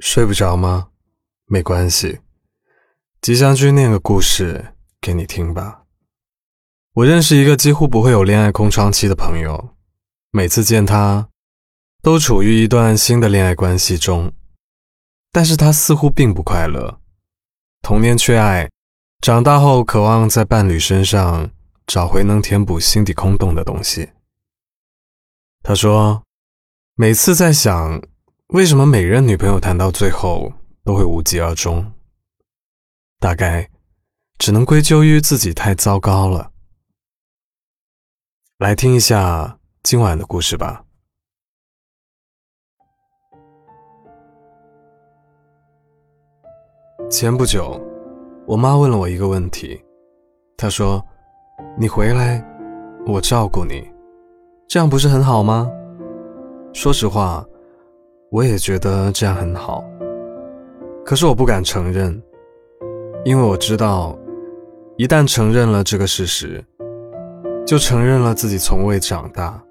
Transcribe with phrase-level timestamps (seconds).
[0.00, 0.88] 睡不着吗？
[1.46, 2.18] 没关系，
[3.20, 5.84] 吉祥君念个故事给你听吧。
[6.94, 9.76] 我认识一个几乎不会有恋爱空窗期的朋友，
[10.32, 11.28] 每次见他，
[12.02, 14.32] 都处于一段新的恋爱关系中，
[15.30, 17.00] 但是他似乎并不快乐。
[17.80, 18.68] 童年缺爱，
[19.20, 21.50] 长大后渴望在伴侣身上
[21.86, 24.10] 找回能填补心底空洞的东西。
[25.62, 26.24] 他说，
[26.96, 28.02] 每次在想。
[28.48, 30.52] 为什么每任女朋友谈到最后
[30.84, 31.92] 都会无疾而终？
[33.18, 33.68] 大概
[34.38, 36.52] 只能归咎于自己太糟糕了。
[38.58, 40.84] 来听一下今晚的故事吧。
[47.10, 47.80] 前不久，
[48.46, 49.82] 我妈问了我一个问题，
[50.58, 51.04] 她说
[51.80, 52.44] ：“你回来，
[53.06, 53.90] 我照顾你，
[54.68, 55.68] 这样不是很好吗？”
[56.74, 57.44] 说实话。
[58.34, 59.84] 我也觉得这样很好，
[61.06, 62.20] 可是我不敢承认，
[63.24, 64.18] 因为我知道，
[64.96, 66.60] 一旦承认了这个事实，
[67.64, 69.62] 就承认了自己从未长大。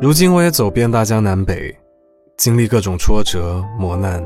[0.00, 1.76] 如今我也走遍大江南北，
[2.36, 4.24] 经历各种挫折磨难，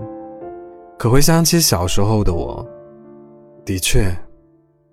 [0.98, 2.62] 可回想起小时候的我，
[3.64, 4.14] 的确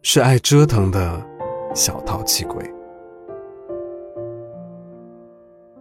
[0.01, 1.21] 是爱折腾的
[1.75, 2.63] 小淘气鬼。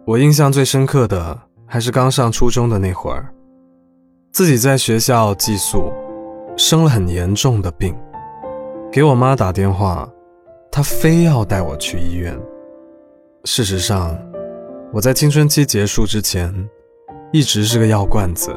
[0.03, 1.46] 我印象最深刻的。
[1.69, 3.27] 还是刚上初中的那会儿，
[4.31, 5.91] 自己在学校寄宿，
[6.55, 7.93] 生了很严重的病，
[8.89, 10.09] 给我妈打电话，
[10.71, 12.39] 她非要带我去医院。
[13.43, 14.17] 事实上，
[14.93, 16.53] 我在青春期结束之前，
[17.33, 18.55] 一直是个药罐子。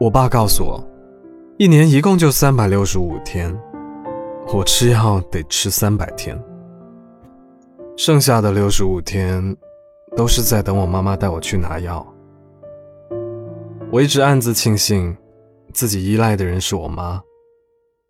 [0.00, 0.82] 我爸告诉我，
[1.58, 3.54] 一年一共就三百六十五天，
[4.54, 6.42] 我吃药得吃三百天，
[7.98, 9.54] 剩下的六十五天。
[10.16, 12.06] 都是在等我妈妈带我去拿药。
[13.90, 15.16] 我一直暗自庆幸，
[15.72, 17.20] 自己依赖的人是我妈，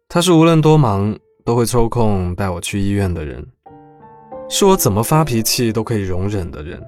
[0.08, 3.46] 她是无论多忙都会抽空带我去医院的人，
[4.48, 6.82] 是我怎么发脾气都可以容忍的人。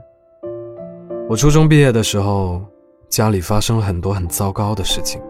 [1.28, 2.62] 我初中毕业的时候，
[3.08, 5.20] 家里发生了很多很糟糕的事情，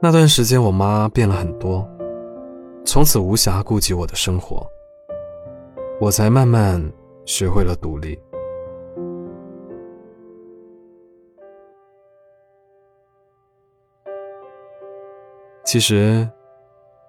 [0.00, 1.88] 那段时间我妈变了很多，
[2.84, 4.66] 从此无暇顾及我的生活，
[6.00, 6.82] 我才慢慢
[7.24, 8.18] 学会了独立。
[15.68, 16.26] 其实，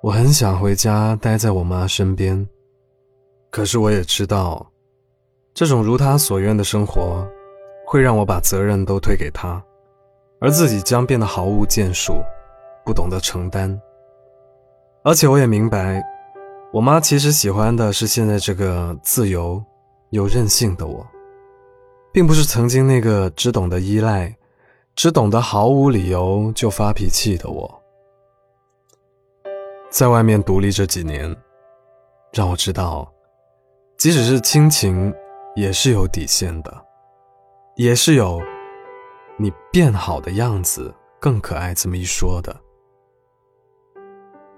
[0.01, 2.45] 我很想回家待在我妈身边，
[3.49, 4.69] 可是我也知道，
[5.53, 7.25] 这种如她所愿的生活，
[7.87, 9.63] 会让我把责任都推给她，
[10.41, 12.15] 而自己将变得毫无建树，
[12.83, 13.81] 不懂得承担。
[15.05, 16.03] 而且我也明白，
[16.73, 19.63] 我妈其实喜欢的是现在这个自由
[20.09, 21.07] 又任性的我，
[22.11, 24.35] 并不是曾经那个只懂得依赖、
[24.97, 27.81] 只懂得毫无理由就发脾气的我。
[29.89, 31.35] 在外面独立这几年，
[32.31, 33.11] 让我知道，
[33.97, 35.11] 即使是亲情，
[35.55, 36.71] 也是有底线的，
[37.75, 38.39] 也是有
[39.35, 42.55] 你变好的样子更可爱这么一说的。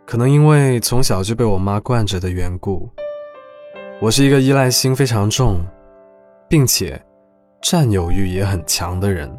[0.06, 2.90] 可能因为从小就被我妈惯着的缘故，
[4.02, 5.66] 我是一个依赖心非常重，
[6.50, 7.02] 并且
[7.62, 9.32] 占有欲也很强的人。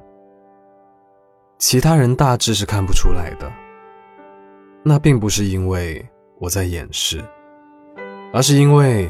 [1.58, 3.52] 其他人大致是看不出来的。
[4.84, 6.04] 那并不是因为
[6.40, 7.22] 我在掩饰，
[8.32, 9.08] 而是因为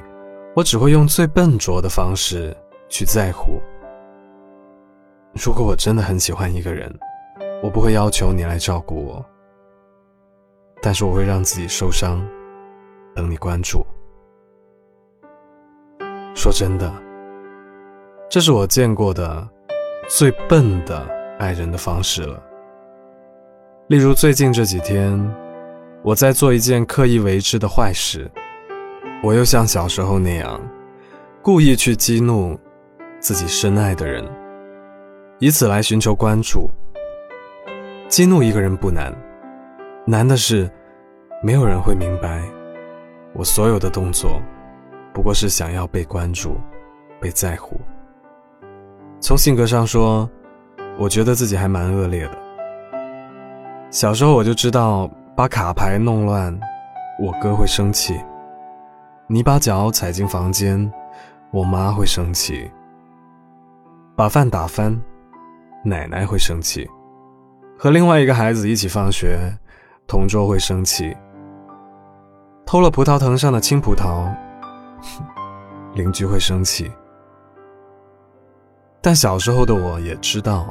[0.54, 2.54] 我只会用最笨拙的方式
[2.90, 3.58] 去在乎。
[5.32, 6.94] 如果我真的很喜欢一个人，
[7.62, 9.24] 我不会要求你来照顾我，
[10.82, 12.22] 但是我会让自己受伤，
[13.14, 13.82] 等你关注。
[16.34, 16.92] 说真的，
[18.28, 19.48] 这是我见过的
[20.06, 21.08] 最笨的
[21.38, 22.42] 爱人的方式了。
[23.86, 25.18] 例如最近这几天。
[26.04, 28.28] 我在做一件刻意为之的坏事，
[29.22, 30.60] 我又像小时候那样，
[31.40, 32.58] 故意去激怒
[33.20, 34.28] 自己深爱的人，
[35.38, 36.68] 以此来寻求关注。
[38.08, 39.14] 激怒一个人不难，
[40.04, 40.68] 难的是，
[41.40, 42.42] 没有人会明白，
[43.32, 44.42] 我所有的动作，
[45.14, 46.56] 不过是想要被关注，
[47.20, 47.80] 被在乎。
[49.20, 50.28] 从性格上说，
[50.98, 52.36] 我觉得自己还蛮恶劣的。
[53.88, 55.08] 小时候我就知道。
[55.34, 56.58] 把卡牌弄乱，
[57.18, 58.14] 我哥会生气；
[59.26, 60.92] 你把脚踩进房间，
[61.50, 62.70] 我妈会生气；
[64.14, 64.94] 把饭打翻，
[65.84, 66.84] 奶奶会生气；
[67.78, 69.38] 和另外一个孩子一起放学，
[70.06, 71.16] 同桌会生气；
[72.66, 74.30] 偷了葡萄藤上的青葡萄，
[75.96, 76.92] 邻居会生气。
[79.00, 80.66] 但小时候的我也知道，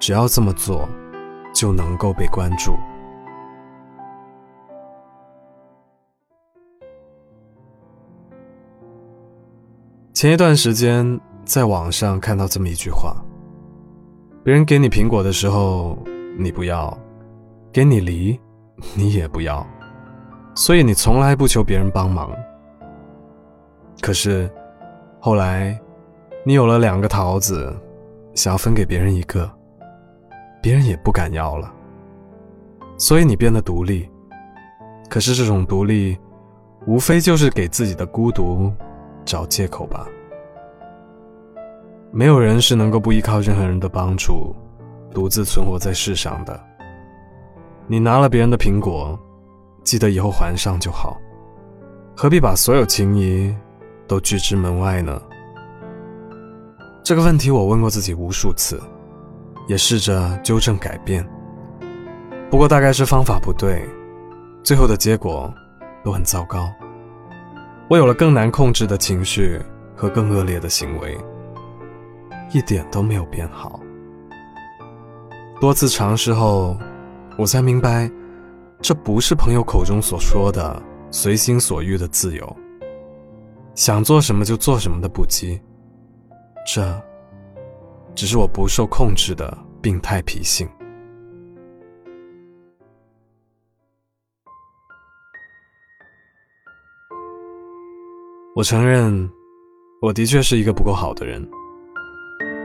[0.00, 0.88] 只要这么做，
[1.54, 2.76] 就能够被关注。
[10.18, 13.14] 前一段时间在网上看到这么一句话：
[14.42, 15.96] 别人给你苹果的时候，
[16.36, 16.92] 你不要；
[17.72, 18.36] 给你梨，
[18.96, 19.64] 你也不要。
[20.56, 22.32] 所以你从来不求别人帮忙。
[24.00, 24.50] 可是，
[25.20, 25.80] 后来，
[26.44, 27.72] 你有了两个桃子，
[28.34, 29.48] 想要分给别人一个，
[30.60, 31.72] 别人也不敢要了。
[32.96, 34.10] 所以你变得独立。
[35.08, 36.18] 可是这种独立，
[36.88, 38.72] 无非就是给自己的孤独
[39.28, 40.06] 找借口吧。
[42.10, 44.56] 没有人是能够不依靠任何人的帮助，
[45.12, 46.58] 独自存活在世上的。
[47.86, 49.16] 你拿了别人的苹果。
[49.84, 51.16] 记得以后还上就好，
[52.14, 53.56] 何必把所有情谊
[54.06, 55.18] 都拒之门外呢？
[57.02, 58.78] 这个问题我问过自己无数次，
[59.66, 61.26] 也试着纠正改变。
[62.50, 63.82] 不过大概是方法不对，
[64.62, 65.50] 最后的结果
[66.04, 66.68] 都很糟糕。
[67.88, 69.58] 我有了更难控制的情绪
[69.96, 71.16] 和更恶劣的行为，
[72.52, 73.80] 一点都没有变好。
[75.58, 76.76] 多次尝试后，
[77.38, 78.10] 我才明白。
[78.80, 80.80] 这不是朋友口中所说的
[81.10, 82.56] 随心所欲的自由，
[83.74, 85.60] 想做什么就做什么的不羁，
[86.64, 87.02] 这
[88.14, 90.68] 只是我不受控制的病态脾性。
[98.58, 99.30] 我承认，
[100.02, 101.48] 我的确是一个不够好的人。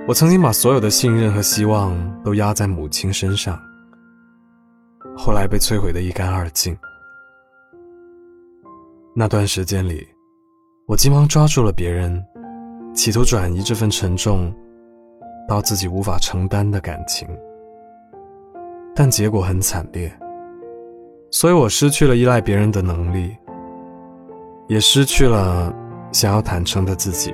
[0.08, 3.62] 我曾经把所有的信任和希望都压在母亲身上。
[5.16, 6.76] 后来被摧毁的一干二净。
[9.16, 10.04] 那段时间里，
[10.88, 12.20] 我急忙抓住了别人，
[12.96, 14.52] 企图转移这份沉重
[15.48, 17.28] 到自己无法承担的感情，
[18.96, 20.12] 但结果很惨烈。
[21.30, 23.38] 所以我失去了依赖别人的能力，
[24.68, 25.72] 也失去了
[26.14, 27.34] 想要坦诚的自己。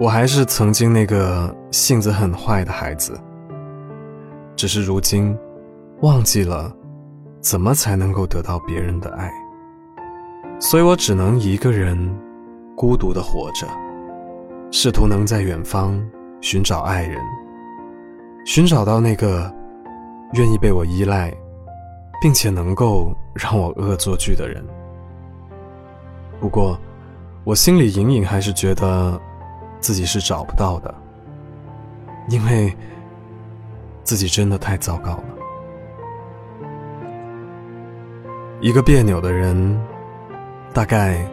[0.00, 3.20] 我还是曾经那个性子很坏的孩子，
[4.56, 5.36] 只是如今。
[6.02, 6.70] 忘记了
[7.40, 9.32] 怎么才能够得到别人的爱，
[10.60, 11.98] 所以我只能一个人
[12.76, 13.66] 孤独的活着，
[14.70, 15.98] 试图能在远方
[16.42, 17.18] 寻找爱人，
[18.44, 19.50] 寻找到那个
[20.34, 21.32] 愿意被我依赖，
[22.20, 24.62] 并且能够让我恶作剧的人。
[26.38, 26.78] 不过，
[27.46, 29.20] 我心里隐隐还是觉得
[29.78, 30.92] 自己是找不到的，
[32.28, 32.76] 因为
[34.02, 35.24] 自己真的太糟糕了。
[38.60, 39.80] 一个别扭的人，
[40.74, 41.24] 大概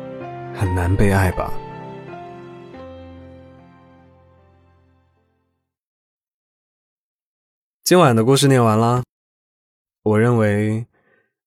[0.54, 1.52] 很难被爱吧。
[7.84, 9.02] 今晚的故事念完了。
[10.04, 10.86] 我认为，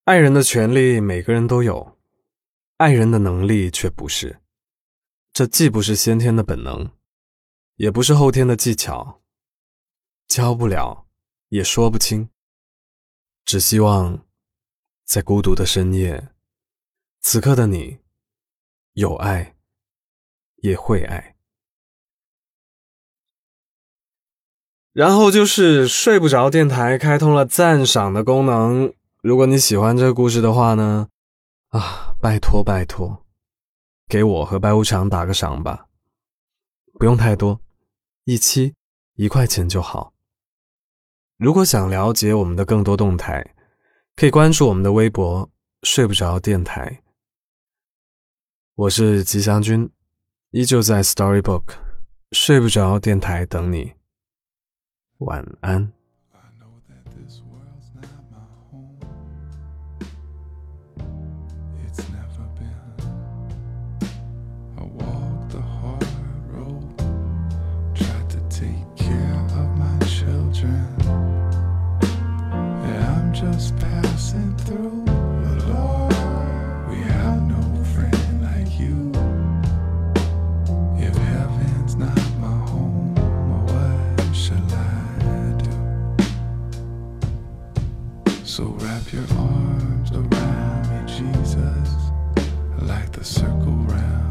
[0.07, 1.97] 爱人的权利每个人都有，
[2.79, 4.37] 爱人的能力却不是。
[5.37, 6.91] 这既不是先天的本能，
[7.75, 9.21] 也不是后天的技巧，
[10.27, 11.07] 教不了，
[11.51, 12.31] 也说不清。
[13.45, 14.25] 只希望。
[15.05, 16.31] 在孤独的深夜，
[17.21, 17.99] 此刻的你，
[18.95, 19.57] 有爱，
[20.63, 21.37] 也会爱。
[24.95, 28.95] 然后就是睡不着电台开通了赞赏的功能。
[29.21, 31.11] 如果你喜欢这个故事的话呢，
[31.69, 33.26] 啊，拜托拜托，
[34.09, 35.87] 给我和白无常打个赏吧，
[36.99, 37.61] 不用太多，
[38.25, 38.75] 一期
[39.15, 40.15] 一块钱就好。
[41.37, 43.53] 如果想了解我们的更多动态。
[44.19, 45.51] 可以关注我们的微博
[45.85, 47.03] “睡不着电台”。
[48.75, 49.91] 我是吉祥君，
[50.53, 51.75] 依旧在 Storybook
[52.33, 53.93] 睡不着电台等你。
[55.19, 55.93] 晚安。
[92.97, 94.26] like the circle round.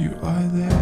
[0.00, 0.79] You are there.